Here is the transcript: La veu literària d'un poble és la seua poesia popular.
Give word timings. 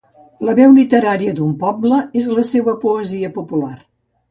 La 0.47 0.53
veu 0.59 0.71
literària 0.77 1.35
d'un 1.41 1.51
poble 1.65 2.01
és 2.23 2.31
la 2.39 2.47
seua 2.55 2.77
poesia 2.87 3.33
popular. 3.39 3.75